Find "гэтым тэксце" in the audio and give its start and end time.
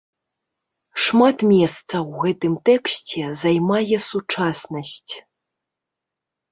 2.31-3.23